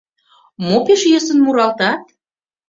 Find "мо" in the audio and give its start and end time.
0.65-0.77